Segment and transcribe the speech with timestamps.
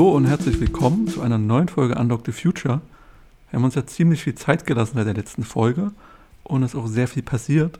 [0.00, 2.80] Hallo und herzlich willkommen zu einer neuen Folge Unlock the Future.
[3.50, 5.92] Wir haben uns ja ziemlich viel Zeit gelassen seit der letzten Folge
[6.42, 7.78] und es ist auch sehr viel passiert.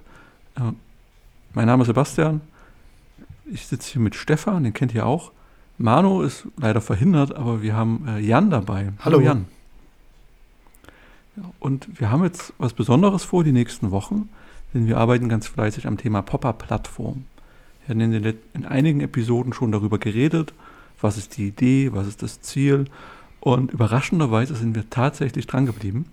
[0.55, 0.73] Äh,
[1.55, 2.43] mein Name ist Sebastian.
[3.47, 5.33] Ich sitze hier mit Stefan, den kennt ihr auch.
[5.79, 8.93] Manu ist leider verhindert, aber wir haben äh, Jan dabei.
[8.99, 9.47] Hallo, Hallo Jan.
[11.59, 14.29] und wir haben jetzt was Besonderes vor die nächsten Wochen,
[14.75, 17.25] denn wir arbeiten ganz fleißig am Thema Popper-Plattform.
[17.87, 20.53] Wir haben in, den, in einigen Episoden schon darüber geredet,
[21.01, 22.87] was ist die Idee, was ist das Ziel.
[23.41, 26.07] Und überraschenderweise sind wir tatsächlich dran geblieben.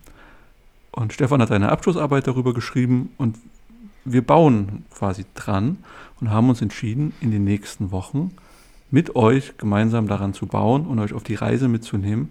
[0.91, 3.37] Und Stefan hat eine Abschlussarbeit darüber geschrieben und
[4.05, 5.77] wir bauen quasi dran
[6.19, 8.31] und haben uns entschieden, in den nächsten Wochen
[8.89, 12.29] mit euch gemeinsam daran zu bauen und euch auf die Reise mitzunehmen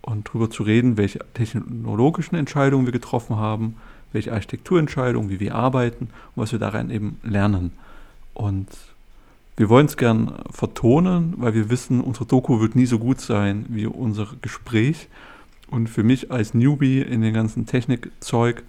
[0.00, 3.76] und darüber zu reden, welche technologischen Entscheidungen wir getroffen haben,
[4.12, 7.72] welche Architekturentscheidungen, wie wir arbeiten und was wir daran eben lernen.
[8.32, 8.68] Und
[9.58, 13.66] wir wollen es gern vertonen, weil wir wissen, unsere Doku wird nie so gut sein
[13.68, 15.08] wie unser Gespräch.
[15.68, 18.62] Und für mich als Newbie in den ganzen Technikzeug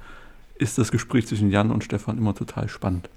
[0.56, 3.08] ist das Gespräch zwischen Jan und Stefan immer total spannend.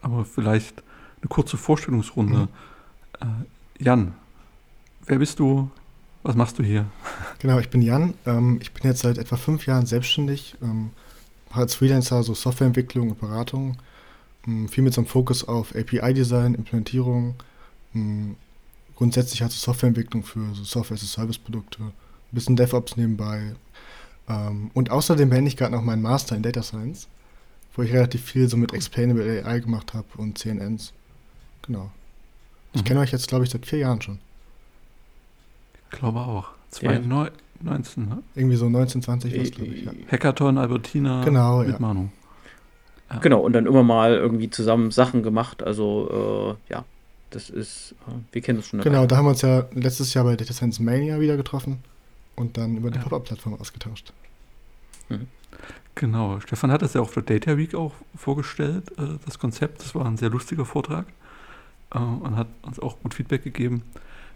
[0.00, 0.84] Aber vielleicht
[1.20, 2.42] eine kurze Vorstellungsrunde.
[2.42, 2.48] Mhm.
[3.20, 4.14] Äh, Jan,
[5.06, 5.68] wer bist du?
[6.22, 6.86] Was machst du hier?
[7.40, 8.14] Genau, ich bin Jan.
[8.26, 10.90] Ähm, ich bin jetzt seit etwa fünf Jahren selbstständig, ähm,
[11.50, 13.76] als Freelancer so Softwareentwicklung und Beratung
[14.68, 17.34] viel mit so einem Fokus auf API-Design, Implementierung,
[17.92, 18.36] hm,
[18.94, 21.92] grundsätzlich halt so Softwareentwicklung für so Software-as-a-Service-Produkte, ein
[22.32, 23.54] bisschen DevOps nebenbei.
[24.28, 27.08] Ähm, und außerdem beende ich gerade noch meinen Master in Data Science,
[27.74, 30.92] wo ich relativ viel so mit Explainable AI gemacht habe und CNNs.
[31.62, 31.90] Genau.
[32.72, 32.86] Ich mhm.
[32.86, 34.18] kenne euch jetzt, glaube ich, seit vier Jahren schon.
[35.90, 36.50] Ich glaube auch.
[36.70, 38.22] 2019, ne?
[38.34, 39.84] Irgendwie so 19, 20 was, glaube ich.
[39.84, 39.92] Ja.
[40.10, 41.78] Hackathon, Albertina, genau, mit ja.
[41.78, 42.08] Manu.
[43.10, 43.18] Ja.
[43.18, 45.62] Genau, und dann immer mal irgendwie zusammen Sachen gemacht.
[45.62, 46.84] Also, äh, ja,
[47.30, 48.80] das ist, äh, wir kennen das schon.
[48.80, 49.06] Genau, Reihe.
[49.06, 51.78] da haben wir uns ja letztes Jahr bei Data Science Mania wieder getroffen
[52.34, 53.04] und dann über die ja.
[53.04, 54.12] Pop-Up-Plattform ausgetauscht.
[55.08, 55.28] Mhm.
[55.94, 59.80] Genau, Stefan hat das ja auch für Data Week auch vorgestellt, äh, das Konzept.
[59.80, 61.06] Das war ein sehr lustiger Vortrag
[61.94, 63.82] äh, und hat uns auch gut Feedback gegeben.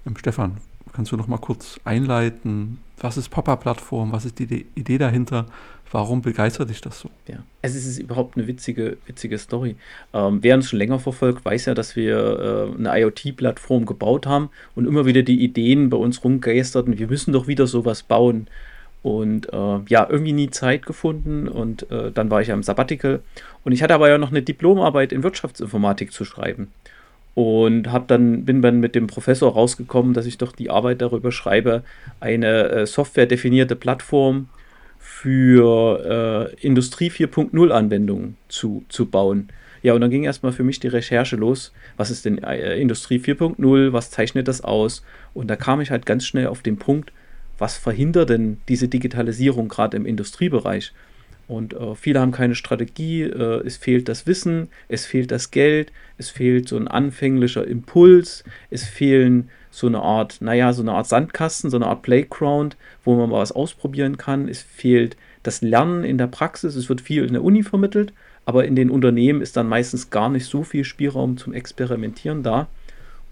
[0.06, 0.56] Ähm, Stefan,
[0.92, 2.78] kannst du noch mal kurz einleiten?
[2.98, 4.12] Was ist Pop-Up-Plattform?
[4.12, 5.46] Was ist die Idee dahinter?
[5.92, 7.10] Warum begeistert dich das so?
[7.26, 9.74] Ja, es ist überhaupt eine witzige, witzige Story.
[10.14, 14.50] Ähm, wer uns schon länger verfolgt, weiß ja, dass wir äh, eine IoT-Plattform gebaut haben
[14.76, 18.46] und immer wieder die Ideen bei uns rumgeisterten, wir müssen doch wieder sowas bauen.
[19.02, 23.20] Und äh, ja, irgendwie nie Zeit gefunden und äh, dann war ich am Sabbatical
[23.64, 26.68] und ich hatte aber ja noch eine Diplomarbeit in Wirtschaftsinformatik zu schreiben
[27.34, 31.32] und hab dann bin dann mit dem Professor rausgekommen, dass ich doch die Arbeit darüber
[31.32, 31.82] schreibe,
[32.20, 34.48] eine äh, softwaredefinierte Plattform
[35.00, 39.48] für äh, Industrie 4.0 Anwendungen zu, zu bauen.
[39.82, 41.72] Ja, und dann ging erstmal für mich die Recherche los.
[41.96, 43.92] Was ist denn äh, Industrie 4.0?
[43.92, 45.02] Was zeichnet das aus?
[45.32, 47.12] Und da kam ich halt ganz schnell auf den Punkt,
[47.58, 50.92] was verhindert denn diese Digitalisierung gerade im Industriebereich?
[51.48, 55.92] Und äh, viele haben keine Strategie, äh, es fehlt das Wissen, es fehlt das Geld,
[56.16, 59.50] es fehlt so ein anfänglicher Impuls, es fehlen
[59.80, 63.40] so eine Art, naja, so eine Art Sandkasten, so eine Art Playground, wo man mal
[63.40, 64.48] was ausprobieren kann.
[64.48, 66.76] Es fehlt das Lernen in der Praxis.
[66.76, 68.12] Es wird viel in der Uni vermittelt,
[68.44, 72.68] aber in den Unternehmen ist dann meistens gar nicht so viel Spielraum zum Experimentieren da.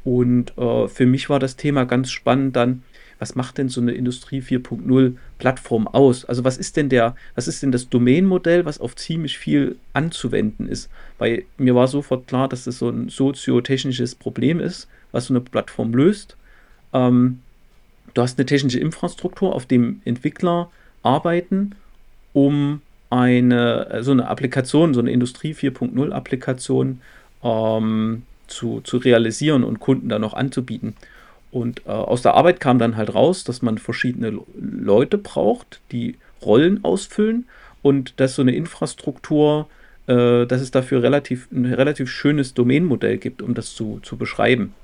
[0.04, 2.82] Und äh, für mich war das Thema ganz spannend dann,
[3.18, 6.24] was macht denn so eine Industrie 4.0 Plattform aus?
[6.24, 10.68] Also was ist denn der, was ist denn das Domainmodell, was auf ziemlich viel anzuwenden
[10.68, 10.88] ist?
[11.18, 15.40] Weil mir war sofort klar, dass das so ein soziotechnisches Problem ist, was so eine
[15.40, 16.36] Plattform löst.
[16.92, 17.40] Ähm,
[18.14, 20.70] du hast eine technische Infrastruktur, auf dem Entwickler
[21.02, 21.74] arbeiten,
[22.32, 27.00] um eine so eine Applikation, so eine Industrie 4.0 Applikation
[27.42, 30.94] ähm, zu, zu realisieren und Kunden dann noch anzubieten.
[31.50, 36.16] Und äh, aus der Arbeit kam dann halt raus, dass man verschiedene Leute braucht, die
[36.42, 37.46] Rollen ausfüllen
[37.82, 39.68] und dass so eine Infrastruktur,
[40.06, 44.74] äh, dass es dafür relativ, ein relativ schönes Domainmodell gibt, um das zu, zu beschreiben.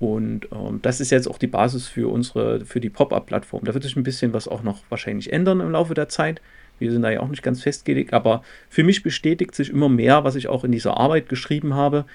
[0.00, 3.64] Und ähm, das ist jetzt auch die Basis für unsere, für die Pop-Up-Plattform.
[3.64, 6.40] Da wird sich ein bisschen was auch noch wahrscheinlich ändern im Laufe der Zeit.
[6.78, 10.24] Wir sind da ja auch nicht ganz festgelegt, aber für mich bestätigt sich immer mehr,
[10.24, 12.06] was ich auch in dieser Arbeit geschrieben habe,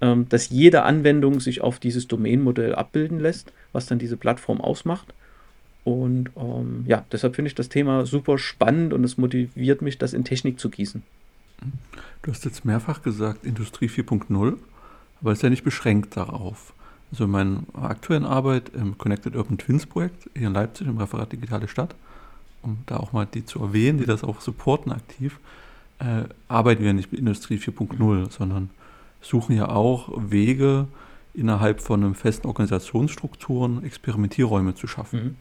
[0.00, 5.12] ähm, dass jede Anwendung sich auf dieses Domain-Modell abbilden lässt, was dann diese Plattform ausmacht.
[5.82, 10.14] Und ähm, ja, deshalb finde ich das Thema super spannend und es motiviert mich, das
[10.14, 11.02] in Technik zu gießen.
[12.22, 14.56] Du hast jetzt mehrfach gesagt Industrie 4.0,
[15.20, 16.72] aber es ist ja nicht beschränkt darauf.
[17.10, 21.32] Also in meiner aktuellen Arbeit im Connected Urban Twins Projekt hier in Leipzig im Referat
[21.32, 21.94] Digitale Stadt,
[22.62, 25.38] um da auch mal die zu erwähnen, die das auch supporten aktiv,
[26.00, 28.70] äh, arbeiten wir nicht mit Industrie 4.0, sondern
[29.20, 30.86] suchen ja auch Wege,
[31.34, 35.36] innerhalb von einem festen Organisationsstrukturen Experimentierräume zu schaffen, mhm.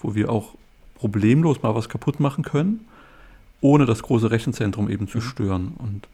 [0.00, 0.54] wo wir auch
[0.96, 2.86] problemlos mal was kaputt machen können,
[3.60, 5.22] ohne das große Rechenzentrum eben zu mhm.
[5.22, 5.72] stören.
[5.78, 6.08] Und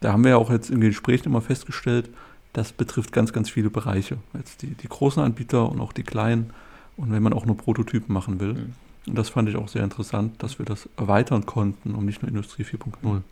[0.00, 2.10] da haben wir ja auch jetzt in den Gesprächen immer festgestellt,
[2.52, 4.18] das betrifft ganz, ganz viele Bereiche.
[4.34, 6.50] Jetzt die, die großen Anbieter und auch die kleinen.
[6.96, 8.54] Und wenn man auch nur Prototypen machen will.
[8.54, 8.74] Mhm.
[9.06, 12.28] Und das fand ich auch sehr interessant, dass wir das erweitern konnten um nicht nur
[12.28, 13.22] Industrie 4.0.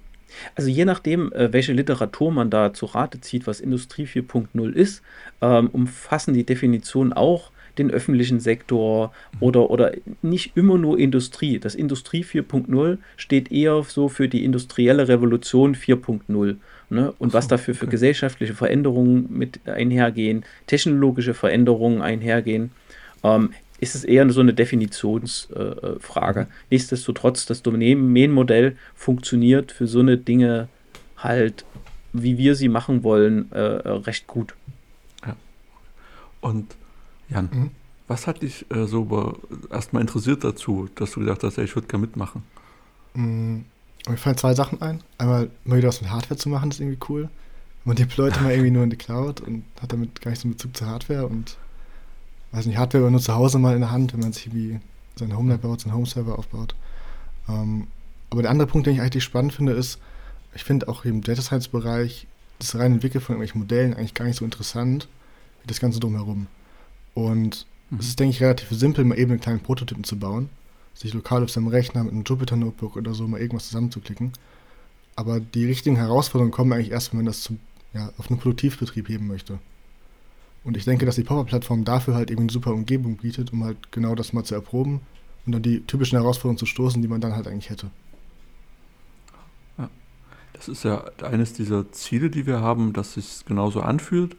[0.55, 5.03] Also je nachdem, äh, welche Literatur man da zu Rate zieht, was Industrie 4.0 ist,
[5.41, 9.39] ähm, umfassen die Definitionen auch den öffentlichen Sektor mhm.
[9.41, 9.93] oder, oder
[10.23, 11.59] nicht immer nur Industrie.
[11.59, 16.57] Das Industrie 4.0 steht eher so für die industrielle Revolution 4.0.
[16.88, 17.12] Ne?
[17.19, 17.93] Und so, was dafür für okay.
[17.93, 22.71] gesellschaftliche Veränderungen mit einhergehen, technologische Veränderungen einhergehen.
[23.23, 26.41] Ähm, ist es eher so eine Definitionsfrage.
[26.41, 26.49] Äh, mhm.
[26.71, 30.69] Nichtsdestotrotz, das Domänenmodell funktioniert für so eine Dinge
[31.19, 31.65] halt,
[32.12, 34.55] wie wir sie machen wollen, äh, recht gut.
[35.27, 35.37] Ja.
[36.41, 36.75] Und
[37.29, 37.71] Jan, mhm.
[38.09, 39.38] was hat dich äh, so
[39.71, 42.44] erstmal interessiert dazu, dass du gedacht hast, ey, ich würde gerne mitmachen?
[43.15, 43.65] Mhm.
[44.08, 45.03] Mir fallen zwei Sachen ein.
[45.19, 47.29] Einmal mal wieder was mit Hardware zu machen, ist irgendwie cool.
[47.85, 50.55] Man deployt immer irgendwie nur in die Cloud und hat damit gar nicht so einen
[50.55, 51.56] Bezug zur Hardware und
[52.53, 54.81] weiß nicht, Hardware nur zu Hause mal in der Hand, wenn man sich wie
[55.17, 56.75] sein Home baut, seinen Home-Server aufbaut.
[57.49, 57.87] Ähm,
[58.31, 59.99] aber der andere Punkt, den ich eigentlich spannend finde, ist,
[60.55, 62.26] ich finde auch im Data Science-Bereich
[62.59, 65.09] das reine Entwickeln von irgendwelchen Modellen eigentlich gar nicht so interessant
[65.62, 66.47] wie das Ganze drumherum.
[67.14, 67.99] Und mhm.
[67.99, 70.49] es ist, denke ich, relativ simpel, mal eben einen kleinen Prototypen zu bauen,
[70.97, 74.33] sich lokal auf seinem Rechner mit einem Jupyter-Notebook oder so mal irgendwas zusammenzuklicken.
[75.15, 77.59] Aber die richtigen Herausforderungen kommen eigentlich erst, wenn man das zum,
[77.93, 79.59] ja, auf einen Produktivbetrieb heben möchte.
[80.65, 83.93] Und ich denke, dass die Popper-Plattform dafür halt eben eine super Umgebung bietet, um halt
[83.93, 85.01] genau das mal zu erproben
[85.45, 87.91] und dann die typischen Herausforderungen zu stoßen, die man dann halt eigentlich hätte.
[89.79, 89.89] Ja.
[90.55, 94.37] Das ist ja eines dieser Ziele, die wir haben, dass es genauso anfühlt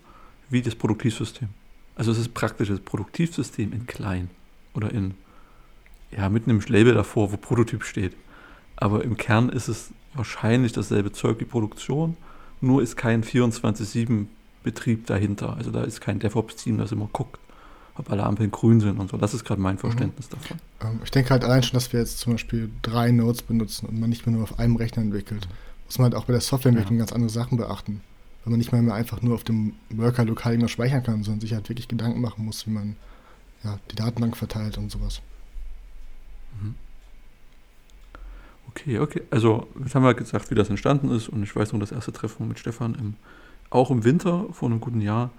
[0.49, 1.49] wie das Produktivsystem.
[1.95, 4.29] Also es ist praktisch das Produktivsystem in klein
[4.73, 5.15] oder in,
[6.11, 8.15] ja, mit einem Label davor, wo Prototyp steht.
[8.75, 12.17] Aber im Kern ist es wahrscheinlich dasselbe Zeug wie Produktion,
[12.61, 14.27] nur ist kein 24-7
[14.63, 15.55] Betrieb dahinter.
[15.55, 17.39] Also da ist kein DevOps-Team, das immer guckt,
[17.95, 19.17] ob alle Ampeln grün sind und so.
[19.17, 20.35] Das ist gerade mein Verständnis mhm.
[20.35, 20.57] davon.
[20.81, 23.99] Ähm, ich denke halt allein schon, dass wir jetzt zum Beispiel drei Nodes benutzen und
[23.99, 25.47] man nicht mehr nur auf einem Rechner entwickelt.
[25.85, 27.05] Muss man halt auch bei der Softwareentwicklung ja.
[27.05, 28.01] ganz andere Sachen beachten.
[28.43, 31.41] Wenn man nicht mehr, mehr einfach nur auf dem Worker lokal immer speichern kann, sondern
[31.41, 32.95] sich halt wirklich Gedanken machen muss, wie man
[33.63, 35.21] ja, die Datenbank verteilt und sowas.
[36.59, 36.75] Mhm.
[38.69, 39.23] Okay, okay.
[39.31, 42.11] Also, jetzt haben wir gesagt, wie das entstanden ist und ich weiß noch das erste
[42.11, 43.15] Treffen mit Stefan im
[43.69, 45.31] auch im Winter vor einem guten Jahr,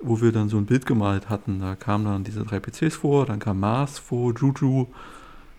[0.00, 1.60] wo wir dann so ein Bild gemalt hatten.
[1.60, 4.86] Da kamen dann diese drei PCs vor, dann kam Mars vor, Juju,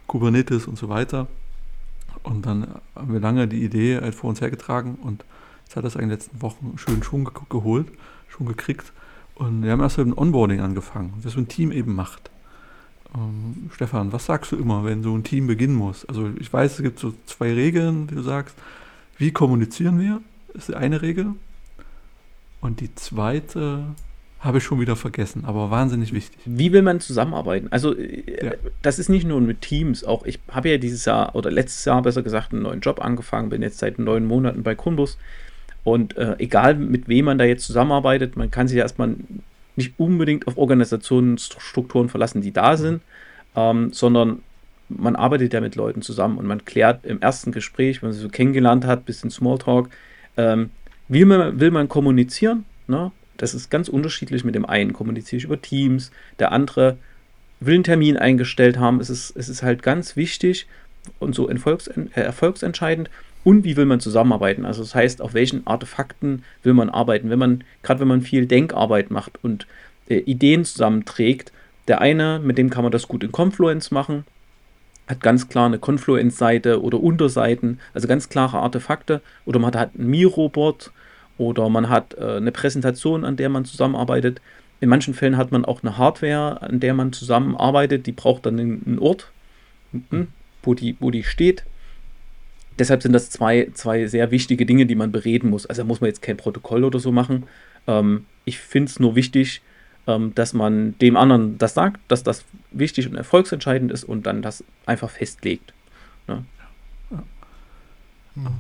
[0.08, 1.28] Kubernetes und so weiter.
[2.24, 5.24] Und dann haben wir lange die Idee halt vor uns hergetragen und
[5.66, 7.88] jetzt hat das in den letzten Wochen schön Schwung ge geholt,
[8.28, 8.92] schon gekriegt.
[9.36, 12.30] Und wir haben erst mit dem Onboarding angefangen, was so ein Team eben macht.
[13.16, 16.06] Ähm, Stefan, was sagst du immer, wenn so ein Team beginnen muss?
[16.06, 18.56] Also ich weiß, es gibt so zwei Regeln, wie du sagst.
[19.18, 20.22] Wie kommunizieren wir?
[20.54, 21.34] Das ist eine Regel.
[22.62, 23.84] Und die zweite
[24.40, 26.40] habe ich schon wieder vergessen, aber wahnsinnig wichtig.
[26.46, 27.68] Wie will man zusammenarbeiten?
[27.72, 28.52] Also, äh, ja.
[28.82, 30.04] das ist nicht nur mit Teams.
[30.04, 33.50] Auch ich habe ja dieses Jahr oder letztes Jahr besser gesagt einen neuen Job angefangen,
[33.50, 35.18] bin jetzt seit neun Monaten bei Kumbus.
[35.84, 39.16] Und äh, egal mit wem man da jetzt zusammenarbeitet, man kann sich erstmal
[39.80, 43.02] nicht unbedingt auf Organisationsstrukturen verlassen, die da sind,
[43.56, 44.44] ähm, sondern
[44.90, 48.22] man arbeitet ja mit Leuten zusammen und man klärt im ersten Gespräch, wenn man sie
[48.22, 49.90] so kennengelernt hat, bisschen Smalltalk,
[50.38, 50.72] ähm,
[51.08, 52.66] wie man, will man kommunizieren?
[52.88, 53.12] Ne?
[53.38, 54.94] Das ist ganz unterschiedlich mit dem einen.
[54.94, 56.98] Kommuniziere ich über Teams, der andere
[57.60, 59.00] will einen Termin eingestellt haben.
[59.00, 60.68] Es ist, es ist halt ganz wichtig
[61.20, 61.56] und so äh,
[62.14, 63.10] erfolgsentscheidend.
[63.44, 64.66] Und wie will man zusammenarbeiten?
[64.66, 67.30] Also das heißt, auf welchen Artefakten will man arbeiten?
[67.30, 69.66] Wenn man, gerade wenn man viel Denkarbeit macht und
[70.10, 71.52] äh, Ideen zusammenträgt,
[71.88, 74.26] der eine, mit dem kann man das gut in Confluence machen,
[75.08, 79.22] hat ganz klar eine Confluence-Seite oder Unterseiten, also ganz klare Artefakte.
[79.46, 80.92] Oder man hat ein Miro-Board
[81.38, 84.40] oder man hat äh, eine Präsentation, an der man zusammenarbeitet.
[84.82, 88.06] In manchen Fällen hat man auch eine Hardware, an der man zusammenarbeitet.
[88.06, 89.32] Die braucht dann einen Ort,
[89.92, 90.28] hm,
[90.62, 91.64] wo, die, wo die steht.
[92.80, 95.66] Deshalb sind das zwei, zwei sehr wichtige Dinge, die man bereden muss.
[95.66, 97.44] Also da muss man jetzt kein Protokoll oder so machen.
[97.88, 99.62] Ähm, ich finde es nur wichtig,
[100.08, 104.42] ähm, dass man dem anderen das sagt, dass das wichtig und erfolgsentscheidend ist und dann
[104.42, 105.74] das einfach festlegt.
[106.28, 106.46] Ne?
[107.12, 107.24] Ja.
[108.44, 108.52] Ja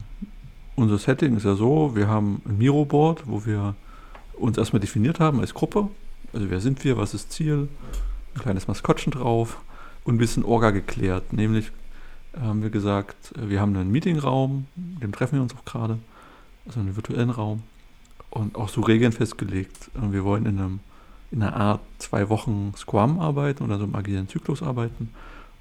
[0.79, 3.75] unser Setting ist ja so, wir haben ein Miro-Board, wo wir
[4.33, 5.89] uns erstmal definiert haben als Gruppe.
[6.33, 7.67] Also wer sind wir, was ist Ziel,
[8.35, 9.57] ein kleines Maskottchen drauf
[10.03, 11.33] und ein bisschen Orga geklärt.
[11.33, 11.71] Nämlich
[12.39, 15.99] haben wir gesagt, wir haben einen Meetingraum, dem treffen wir uns auch gerade,
[16.67, 17.63] also einen virtuellen Raum.
[18.29, 19.89] und auch so Regeln festgelegt.
[19.95, 20.79] Wir wollen in, einem,
[21.31, 25.09] in einer Art zwei Wochen Scrum arbeiten oder so einem agilen Zyklus arbeiten.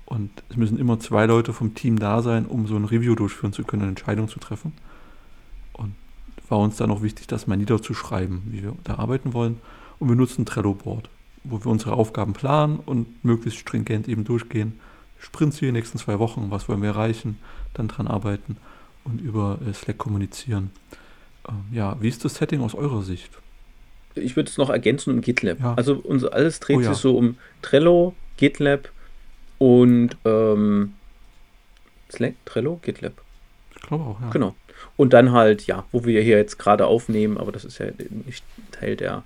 [0.04, 3.52] Und es müssen immer zwei Leute vom Team da sein, um so ein Review durchführen
[3.52, 4.72] zu können, eine Entscheidung zu treffen.
[5.72, 5.94] Und
[6.48, 9.60] war uns dann auch wichtig, das mal niederzuschreiben, wie wir da arbeiten wollen.
[9.98, 11.10] Und wir nutzen Trello-Board,
[11.44, 14.78] wo wir unsere Aufgaben planen und möglichst stringent eben durchgehen.
[15.18, 17.38] Sprints hier die nächsten zwei Wochen, was wollen wir erreichen,
[17.75, 18.56] dann dran arbeiten
[19.04, 20.70] und über äh, Slack kommunizieren.
[21.48, 23.30] Ähm, ja, wie ist das Setting aus eurer Sicht?
[24.14, 25.60] Ich würde es noch ergänzen um GitLab.
[25.60, 25.75] Ja.
[25.75, 26.92] Also unser alles dreht oh, ja.
[26.92, 28.90] sich so um Trello, GitLab
[29.58, 30.94] und ähm,
[32.10, 33.12] Slack, Trello, GitLab.
[33.76, 34.30] Ich glaube auch, ja.
[34.30, 34.54] Genau.
[34.96, 37.87] Und dann halt, ja, wo wir hier jetzt gerade aufnehmen, aber das ist ja
[38.26, 39.25] nicht Teil der,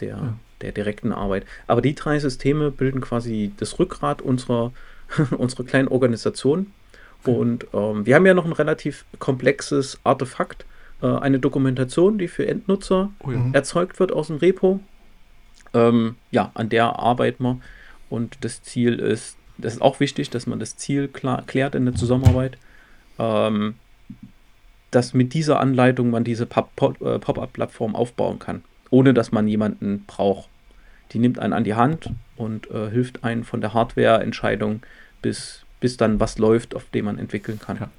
[0.00, 0.34] der, ja.
[0.60, 1.46] der direkten Arbeit.
[1.66, 4.72] Aber die drei Systeme bilden quasi das Rückgrat unserer,
[5.36, 6.72] unserer kleinen Organisation.
[7.24, 10.64] Und ähm, wir haben ja noch ein relativ komplexes Artefakt,
[11.02, 13.50] äh, eine Dokumentation, die für Endnutzer oh ja.
[13.52, 14.80] erzeugt wird aus dem Repo.
[15.72, 17.60] Ähm, ja, an der arbeiten wir.
[18.10, 21.84] Und das Ziel ist, das ist auch wichtig, dass man das Ziel klar, klärt in
[21.84, 22.58] der Zusammenarbeit.
[23.18, 23.74] Ähm,
[24.92, 30.48] dass mit dieser Anleitung man diese äh, Pop-up-Plattform aufbauen kann, ohne dass man jemanden braucht.
[31.12, 34.82] Die nimmt einen an die Hand und äh, hilft einen von der Hardware-Entscheidung
[35.20, 37.76] bis, bis dann was läuft, auf dem man entwickeln kann.
[37.78, 37.90] Ja.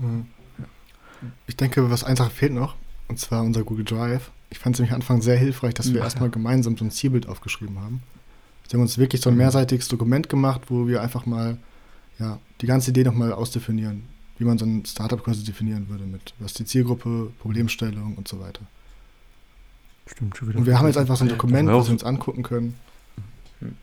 [0.00, 0.26] Mhm.
[1.46, 2.76] Ich denke, was einfach fehlt noch,
[3.08, 4.30] und zwar unser Google Drive.
[4.50, 6.32] Ich fand es nämlich am Anfang sehr hilfreich, dass wir ja, erstmal ja.
[6.32, 8.02] gemeinsam so ein Zielbild aufgeschrieben haben.
[8.68, 9.38] Wir haben uns wirklich so ein mhm.
[9.38, 11.56] mehrseitiges Dokument gemacht, wo wir einfach mal
[12.18, 14.04] ja, die ganze Idee nochmal ausdefinieren
[14.38, 18.40] wie man so ein Startup quasi definieren würde, mit was die Zielgruppe, Problemstellung und so
[18.40, 18.62] weiter.
[20.06, 20.58] Stimmt schon wieder.
[20.58, 22.74] Und wir haben jetzt einfach so ein Dokument, was wir uns angucken können.
[23.60, 23.76] Mhm.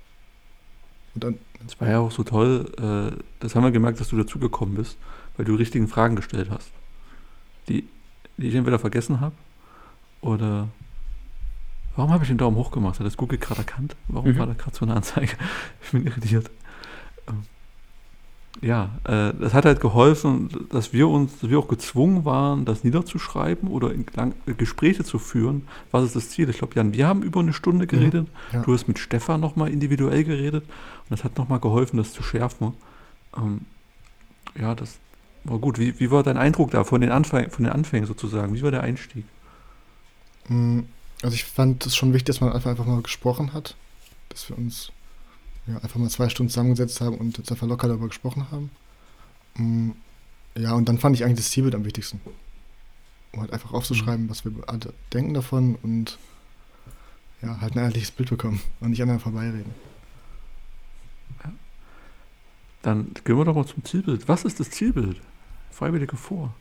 [1.16, 1.38] Und dann.
[1.64, 4.98] Das war ja auch so toll, äh, das haben wir gemerkt, dass du dazugekommen bist,
[5.38, 6.72] weil du die richtigen Fragen gestellt hast.
[7.68, 7.88] Die,
[8.38, 9.36] die ich entweder vergessen habe
[10.22, 10.70] oder
[11.96, 13.00] Warum habe ich den Daumen hoch gemacht?
[13.00, 13.96] Hat das Google gerade erkannt?
[14.08, 14.40] Warum mhm.
[14.40, 15.34] war da gerade so eine Anzeige?
[15.84, 16.50] Ich bin irritiert.
[18.60, 22.84] Ja, äh, das hat halt geholfen, dass wir uns, dass wir auch gezwungen waren, das
[22.84, 25.68] niederzuschreiben oder lang, Gespräche zu führen.
[25.92, 26.50] Was ist das Ziel?
[26.50, 28.28] Ich glaube, Jan, wir haben über eine Stunde mhm, geredet.
[28.28, 28.62] Mhm, ja.
[28.64, 32.74] Du hast mit Stefan nochmal individuell geredet und das hat nochmal geholfen, das zu schärfen.
[33.38, 33.62] Ähm,
[34.60, 35.00] ja, das
[35.46, 35.80] war gut.
[35.80, 38.54] Wie, wie war dein Eindruck da von den, Anfang, von den Anfängen sozusagen?
[38.54, 39.26] Wie war der Einstieg?
[40.50, 40.82] Mm,
[41.24, 43.76] also ich fand es schon wichtig, dass man einfach, einfach mal gesprochen hat,
[44.30, 44.92] dass wir uns
[45.68, 48.72] ja, einfach mal zwei Stunden zusammengesetzt haben und jetzt einfach locker darüber gesprochen haben.
[49.56, 49.92] Mm,
[50.56, 52.20] ja, und dann fand ich eigentlich das Zielbild am wichtigsten.
[53.32, 54.30] Um halt einfach aufzuschreiben, mhm.
[54.30, 56.18] was wir alle denken davon und
[57.42, 59.74] ja, halt ein ehrliches Bild bekommen und nicht an einem vorbeireden.
[61.44, 61.52] Ja.
[62.82, 64.28] Dann gehen wir doch mal zum Zielbild.
[64.28, 65.22] Was ist das Zielbild?
[65.72, 66.54] Freiwillige vor.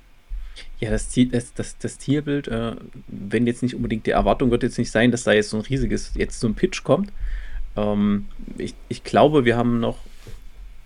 [0.78, 2.76] Ja, das, Ziel, das, das, das Zielbild, äh,
[3.08, 5.62] wenn jetzt nicht unbedingt die Erwartung wird jetzt nicht sein, dass da jetzt so ein
[5.62, 7.12] riesiges, jetzt so ein Pitch kommt,
[7.76, 8.26] ähm,
[8.58, 9.98] ich, ich glaube, wir haben noch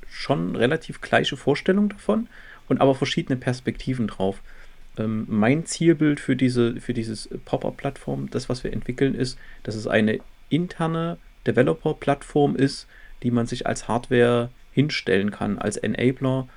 [0.08, 2.28] schon relativ gleiche Vorstellungen davon
[2.68, 4.40] und aber verschiedene Perspektiven drauf.
[4.96, 9.86] Ähm, mein Zielbild für diese für dieses Pop-up-Plattform, das was wir entwickeln, ist, dass es
[9.86, 12.86] eine interne Developer-Plattform ist,
[13.22, 16.48] die man sich als Hardware hinstellen kann, als Enabler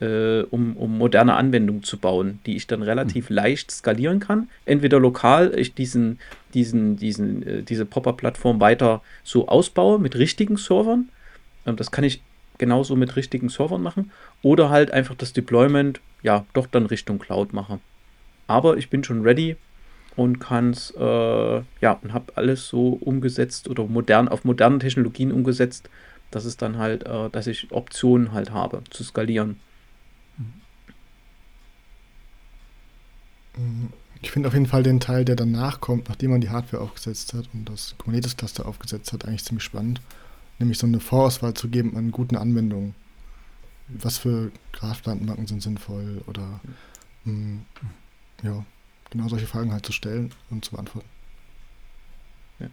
[0.00, 3.36] äh, um, um moderne Anwendungen zu bauen, die ich dann relativ mhm.
[3.36, 4.48] leicht skalieren kann.
[4.64, 6.18] Entweder lokal ich diesen,
[6.54, 11.08] diesen, diesen, äh, diese Popper-Plattform weiter so ausbaue mit richtigen Servern.
[11.66, 12.22] Ähm, das kann ich
[12.58, 14.10] genauso mit richtigen Servern machen.
[14.42, 17.80] Oder halt einfach das Deployment, ja, doch dann Richtung Cloud machen.
[18.46, 19.56] Aber ich bin schon ready
[20.14, 25.32] und kann es, äh, ja, und habe alles so umgesetzt oder modern auf modernen Technologien
[25.32, 25.90] umgesetzt,
[26.30, 29.60] dass es dann halt, äh, dass ich Optionen halt habe zu skalieren.
[34.22, 37.34] Ich finde auf jeden Fall den Teil, der danach kommt, nachdem man die Hardware aufgesetzt
[37.34, 40.00] hat und das Kubernetes-Cluster aufgesetzt hat, eigentlich ziemlich spannend.
[40.58, 42.94] Nämlich so eine Vorauswahl zu geben an guten Anwendungen.
[43.88, 46.60] Was für Graph-Datenbanken sind sinnvoll oder
[47.24, 47.60] mh, hm,
[48.42, 48.64] ja,
[49.10, 51.08] genau solche Fragen halt zu stellen und zu beantworten.
[52.58, 52.68] Ja.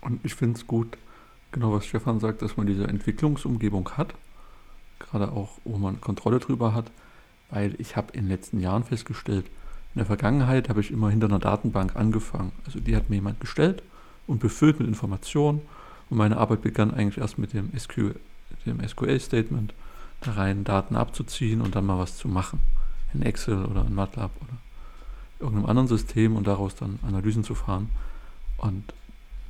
[0.00, 0.96] Und ich finde es gut,
[1.50, 4.14] genau was Stefan sagt, dass man diese Entwicklungsumgebung hat,
[4.98, 6.90] gerade auch, wo man Kontrolle drüber hat,
[7.50, 9.46] weil ich habe in den letzten Jahren festgestellt,
[9.94, 12.52] in der Vergangenheit habe ich immer hinter einer Datenbank angefangen.
[12.64, 13.82] Also die hat mir jemand gestellt
[14.26, 15.60] und befüllt mit Informationen.
[16.08, 18.14] Und meine Arbeit begann eigentlich erst mit dem, SQL,
[18.64, 19.74] dem SQL-Statement,
[20.22, 22.60] da rein Daten abzuziehen und dann mal was zu machen.
[23.12, 24.56] In Excel oder in MATLAB oder
[25.40, 27.90] irgendeinem anderen System und daraus dann Analysen zu fahren.
[28.56, 28.94] Und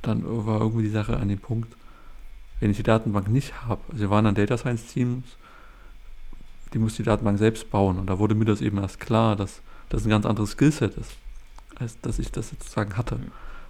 [0.01, 1.73] dann war irgendwie die Sache an dem Punkt,
[2.59, 5.25] wenn ich die Datenbank nicht habe, also wir waren an Data Science Teams,
[6.73, 7.99] die muss die Datenbank selbst bauen.
[7.99, 9.61] Und da wurde mir das eben erst klar, dass
[9.93, 11.11] das ein ganz anderes Skillset ist.
[11.75, 13.19] als dass ich das sozusagen hatte.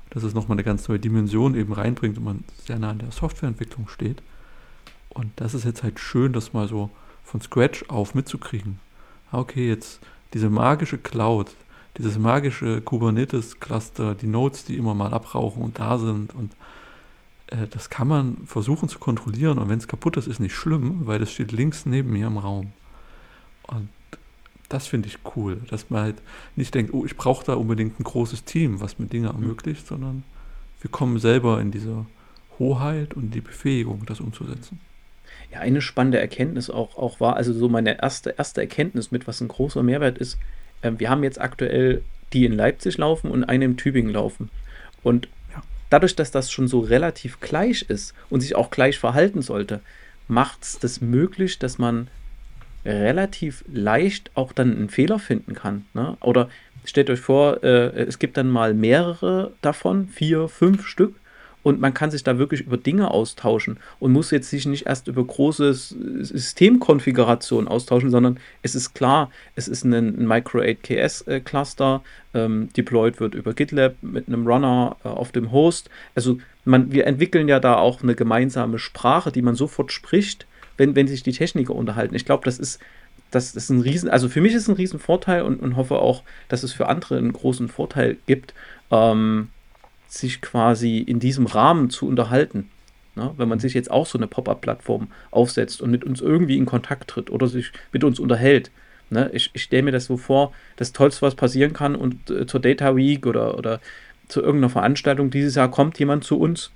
[0.10, 3.12] Dass es nochmal eine ganz neue Dimension eben reinbringt und man sehr nah an der
[3.12, 4.22] Softwareentwicklung steht.
[5.10, 6.90] Und das ist jetzt halt schön, das mal so
[7.24, 8.80] von Scratch auf mitzukriegen.
[9.32, 10.00] Ah, okay, jetzt
[10.34, 11.52] diese magische Cloud,
[11.98, 16.54] dieses magische Kubernetes-Cluster, die Nodes, die immer mal abrauchen und da sind und
[17.48, 21.06] äh, das kann man versuchen zu kontrollieren und wenn es kaputt ist, ist nicht schlimm,
[21.06, 22.74] weil das steht links neben mir im Raum.
[23.68, 23.90] Und
[24.74, 26.16] das finde ich cool, dass man halt
[26.56, 30.24] nicht denkt, oh, ich brauche da unbedingt ein großes Team, was mir Dinge ermöglicht, sondern
[30.82, 32.06] wir kommen selber in diese
[32.58, 34.80] Hoheit und die Befähigung, das umzusetzen.
[35.52, 39.42] Ja, eine spannende Erkenntnis auch, auch war, also so meine erste, erste Erkenntnis mit, was
[39.42, 40.40] ein großer Mehrwert ist,
[40.82, 42.02] äh, wir haben jetzt aktuell
[42.34, 44.50] die in Leipzig laufen und eine in Tübingen laufen.
[45.04, 45.62] Und ja.
[45.92, 49.82] dadurch, dass das schon so relativ gleich ist und sich auch gleich verhalten sollte,
[50.28, 52.08] macht es das möglich, dass man
[52.86, 55.86] relativ leicht auch dann einen Fehler finden kann.
[55.94, 56.18] Ne?
[56.22, 56.50] Oder
[56.86, 61.16] stellt euch vor, äh, es gibt dann mal mehrere davon, vier, fünf Stück,
[61.64, 65.08] und man kann sich da wirklich über Dinge austauschen und muss jetzt sich nicht erst
[65.08, 71.42] über große Systemkonfigurationen austauschen, sondern es ist klar, es ist ein, Micro 8KS äh,
[72.34, 75.90] ähm, deployed wird über GitLab mit einem Runner äh, auf dem Host.
[76.16, 80.46] Also man, wir entwickeln ja da auch eine gemeinsame Sprache, die man sofort spricht
[80.78, 82.16] wenn, wenn sich die Techniker unterhalten.
[82.16, 82.80] Ich glaube, das ist,
[83.32, 86.24] das ist ein Riesen, also für mich ist es ein Riesenvorteil und, und hoffe auch,
[86.48, 88.54] dass es für andere einen großen Vorteil gibt,
[88.92, 89.50] ähm,
[90.08, 92.70] sich quasi in diesem Rahmen zu unterhalten.
[93.16, 93.32] Ne?
[93.38, 97.10] Wenn man sich jetzt auch so eine Pop-up-Plattform aufsetzt und mit uns irgendwie in Kontakt
[97.10, 98.72] tritt oder sich mit uns unterhält.
[99.10, 99.30] Ne?
[99.34, 102.60] Ich, ich stelle mir das so vor, das Tollste, was passieren kann und äh, zur
[102.60, 103.80] Data Week oder, oder
[104.28, 106.72] zu irgendeiner Veranstaltung dieses Jahr kommt jemand zu uns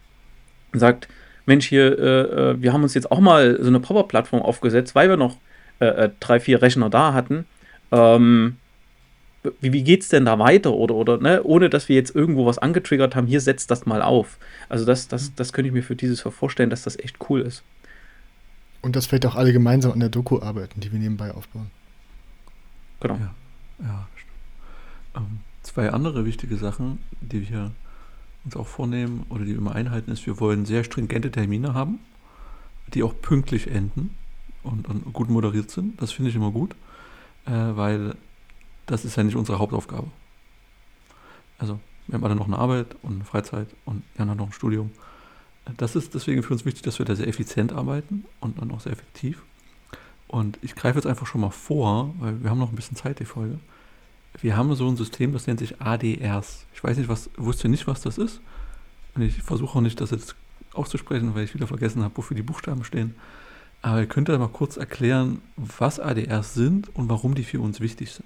[0.74, 1.08] und sagt,
[1.48, 5.10] Mensch, hier, äh, äh, wir haben uns jetzt auch mal so eine Pop-Up-Plattform aufgesetzt, weil
[5.10, 5.38] wir noch
[5.80, 7.46] äh, äh, drei, vier Rechner da hatten.
[7.92, 8.58] Ähm,
[9.62, 10.74] wie, wie es denn da weiter?
[10.74, 14.02] Oder, oder ne, ohne dass wir jetzt irgendwo was angetriggert haben, hier setzt das mal
[14.02, 14.38] auf.
[14.68, 17.42] Also das, das, das könnte ich mir für dieses Jahr vorstellen, dass das echt cool
[17.42, 17.64] ist.
[18.82, 21.72] Und dass vielleicht auch alle gemeinsam an der Doku arbeiten, die wir nebenbei aufbauen.
[23.00, 23.16] Genau.
[23.16, 23.34] Ja,
[23.80, 24.08] ja
[25.16, 27.72] ähm, zwei andere wichtige Sachen, die wir
[28.48, 32.00] uns auch vornehmen oder die wir immer einhalten, ist, wir wollen sehr stringente Termine haben,
[32.94, 34.16] die auch pünktlich enden
[34.64, 36.02] und, und gut moderiert sind.
[36.02, 36.74] Das finde ich immer gut,
[37.46, 38.16] äh, weil
[38.86, 40.08] das ist ja nicht unsere Hauptaufgabe.
[41.60, 44.54] Also wir haben alle noch eine Arbeit und eine Freizeit und Jan hat noch ein
[44.54, 44.92] Studium.
[45.76, 48.80] Das ist deswegen für uns wichtig, dass wir da sehr effizient arbeiten und dann auch
[48.80, 49.44] sehr effektiv.
[50.30, 53.20] Und ich greife jetzt einfach schon mal vor, weil wir haben noch ein bisschen Zeit,
[53.20, 53.60] die Folge
[54.42, 56.66] wir haben so ein System, das nennt sich ADRs.
[56.74, 58.42] Ich weiß nicht, was, wusste nicht, was das ist.
[59.16, 60.36] Und ich versuche auch nicht, das jetzt
[60.74, 63.16] auszusprechen, weil ich wieder vergessen habe, wofür die Buchstaben stehen.
[63.82, 67.80] Aber ihr könnt ja mal kurz erklären, was ADRs sind und warum die für uns
[67.80, 68.26] wichtig sind.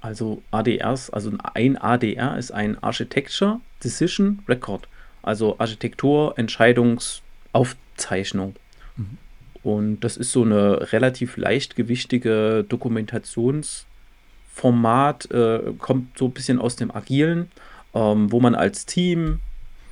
[0.00, 4.86] Also ADRs, also ein ADR ist ein Architecture Decision Record,
[5.22, 8.56] also Architektur, Entscheidungsaufzeichnung.
[8.96, 9.18] Mhm.
[9.62, 13.84] Und das ist so eine relativ leichtgewichtige Dokumentations-
[14.54, 17.50] Format äh, kommt so ein bisschen aus dem Agilen,
[17.92, 19.40] ähm, wo man als Team,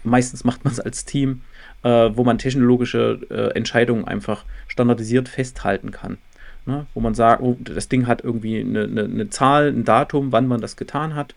[0.04, 1.40] meistens macht man es als Team,
[1.82, 6.18] äh, wo man technologische äh, Entscheidungen einfach standardisiert festhalten kann.
[6.64, 6.86] Ne?
[6.94, 10.46] Wo man sagt, oh, das Ding hat irgendwie eine, eine, eine, Zahl, ein Datum, wann
[10.46, 11.34] man das getan hat.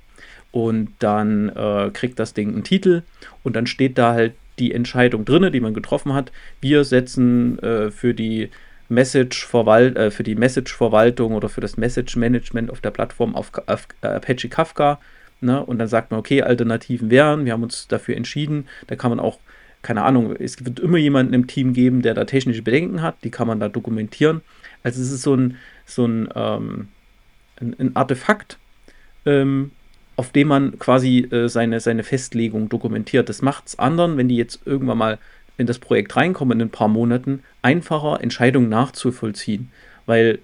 [0.51, 3.01] Und dann äh, kriegt das Ding einen Titel
[3.43, 6.31] und dann steht da halt die Entscheidung drin, die man getroffen hat.
[6.61, 8.51] Wir setzen äh, für die
[8.89, 14.49] Message äh, für die Message-Verwaltung oder für das Message-Management auf der Plattform auf, auf Apache
[14.49, 14.99] Kafka.
[15.41, 15.63] Ne?
[15.63, 18.67] Und dann sagt man, okay, Alternativen wären, wir haben uns dafür entschieden.
[18.87, 19.39] Da kann man auch,
[19.81, 23.31] keine Ahnung, es wird immer jemanden im Team geben, der da technische Bedenken hat, die
[23.31, 24.41] kann man da dokumentieren.
[24.83, 26.87] Also es ist so ein, so ein, ähm,
[27.59, 28.57] ein, ein Artefakt,
[29.25, 29.71] ähm,
[30.15, 33.29] auf dem man quasi äh, seine, seine Festlegung dokumentiert.
[33.29, 35.19] Das macht es anderen, wenn die jetzt irgendwann mal
[35.57, 39.71] in das Projekt reinkommen in ein paar Monaten, einfacher Entscheidungen nachzuvollziehen.
[40.05, 40.39] Weil,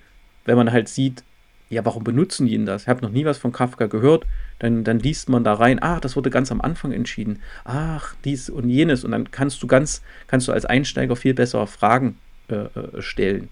[0.46, 1.24] wenn man halt sieht,
[1.70, 2.84] ja, warum benutzen die denn das?
[2.84, 4.26] Ich habe noch nie was von Kafka gehört.
[4.60, 7.40] Dann, dann liest man da rein, ach, das wurde ganz am Anfang entschieden.
[7.64, 9.06] Ach, dies und jenes.
[9.06, 12.18] Und dann kannst du ganz, kannst du als Einsteiger viel besser Fragen
[12.50, 13.50] äh, äh stellen.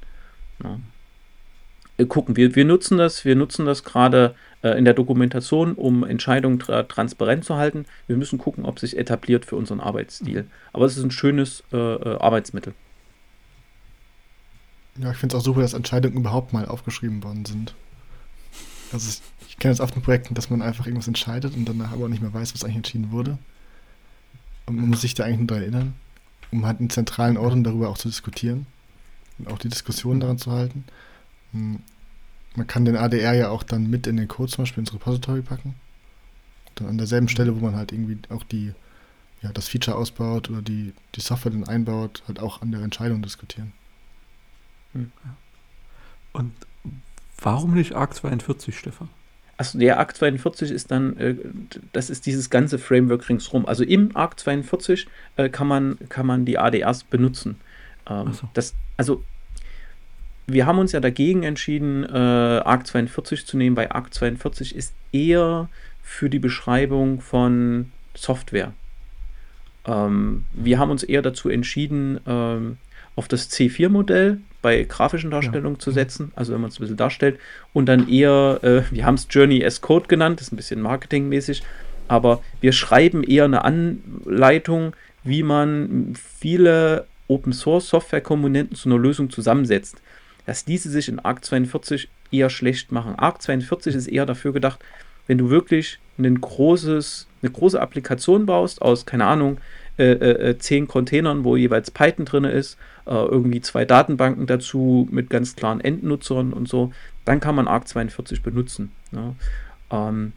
[0.62, 0.80] Ja.
[2.00, 6.04] Äh, gucken, wir, wir nutzen das, wir nutzen das gerade äh, in der Dokumentation, um
[6.04, 7.86] Entscheidungen tra transparent zu halten.
[8.08, 10.48] Wir müssen gucken, ob sich etabliert für unseren Arbeitsstil.
[10.74, 12.74] Aber es ist ein schönes äh, äh Arbeitsmittel.
[14.98, 17.76] Ja, ich finde es auch super, dass Entscheidungen überhaupt mal aufgeschrieben worden sind.
[18.92, 21.92] Also ich, ich kenne es oft in Projekten, dass man einfach irgendwas entscheidet und danach
[21.92, 23.38] aber nicht mehr weiß, was eigentlich entschieden wurde.
[24.66, 25.94] Und man muss sich da eigentlich nur daran erinnern,
[26.52, 28.68] um halt in zentralen Orten darüber auch zu diskutieren
[29.38, 30.86] und auch die Diskussion daran zu halten.
[31.54, 31.82] Hm,
[32.56, 35.42] man kann den ADR ja auch dann mit in den Code zum Beispiel ins Repository
[35.42, 35.76] packen.
[36.76, 38.74] dann an derselben Stelle, wo man halt irgendwie auch die,
[39.42, 43.22] ja, das Feature ausbaut oder die, die Software dann einbaut, halt auch an der Entscheidung
[43.22, 43.74] diskutieren.
[44.94, 45.12] Hm.
[46.34, 46.54] Und
[47.40, 49.10] warum nicht ARC 42, Stefan?
[49.58, 51.36] Achso, der ARC 42 ist dann, äh,
[51.92, 53.66] das ist dieses ganze Framework ringsrum.
[53.66, 57.60] Also im ARC 42 äh, kann, man, kann man die ADRs benutzen.
[58.08, 58.48] Ähm, so.
[58.54, 59.24] das, also
[60.54, 64.94] wir haben uns ja dagegen entschieden, äh, ARC 42 zu nehmen, weil ARC 42 ist
[65.12, 65.70] eher
[66.04, 68.74] für die Beschreibung von Software.
[69.86, 72.78] Ähm, wir haben uns eher dazu entschieden, ähm,
[73.16, 75.80] auf das C4-Modell bei grafischen Darstellungen ja.
[75.80, 77.40] zu setzen, also wenn man es ein bisschen darstellt,
[77.74, 80.82] und dann eher, äh, wir haben es Journey as Code genannt, das ist ein bisschen
[80.82, 81.64] marketingmäßig,
[82.08, 88.98] aber wir schreiben eher eine Anleitung, wie man viele Open Source Software Komponenten zu einer
[88.98, 90.02] Lösung zusammensetzt.
[90.50, 93.14] Das ließe sich in ARC 42 eher schlecht machen.
[93.20, 94.80] ARC 42 ist eher dafür gedacht,
[95.28, 99.60] wenn du wirklich ein großes, eine große Applikation baust aus, keine Ahnung,
[100.00, 105.30] äh, äh, zehn Containern, wo jeweils Python drin ist, äh, irgendwie zwei Datenbanken dazu mit
[105.30, 106.94] ganz klaren Endnutzern und so,
[107.26, 108.92] dann kann man ARC 42 benutzen.
[109.12, 109.36] Ja.
[109.92, 110.34] Ähm,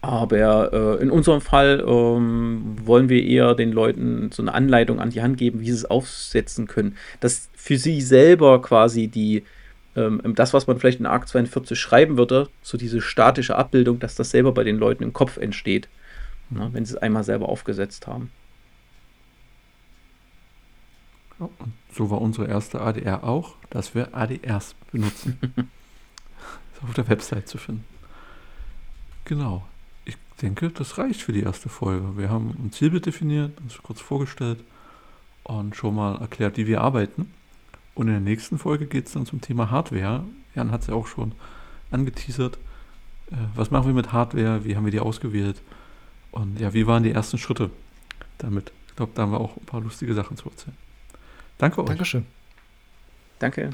[0.00, 5.10] aber äh, in unserem Fall ähm, wollen wir eher den Leuten so eine Anleitung an
[5.10, 6.96] die Hand geben, wie sie es aufsetzen können.
[7.20, 9.44] Dass für sie selber quasi die,
[9.96, 14.14] ähm, das, was man vielleicht in ARC 42 schreiben würde, so diese statische Abbildung, dass
[14.14, 15.88] das selber bei den Leuten im Kopf entsteht,
[16.50, 18.30] ne, wenn sie es einmal selber aufgesetzt haben.
[21.38, 25.38] und so war unsere erste ADR auch, dass wir ADRs benutzen.
[26.74, 27.84] ist auf der Website zu finden.
[29.24, 29.64] Genau.
[30.38, 32.16] Ich denke, das reicht für die erste Folge.
[32.16, 34.60] Wir haben ein Zielbild definiert, uns kurz vorgestellt
[35.42, 37.34] und schon mal erklärt, wie wir arbeiten.
[37.96, 40.22] Und in der nächsten Folge geht es dann zum Thema Hardware.
[40.54, 41.32] Jan hat es ja auch schon
[41.90, 42.56] angeteasert.
[43.32, 44.64] Äh, was machen wir mit Hardware?
[44.64, 45.60] Wie haben wir die ausgewählt?
[46.30, 47.70] Und ja, wie waren die ersten Schritte
[48.38, 48.70] damit?
[48.86, 50.76] Ich glaube, da haben wir auch ein paar lustige Sachen zu erzählen.
[51.58, 51.88] Danke euch.
[51.88, 52.24] Dankeschön.
[53.40, 53.70] Danke.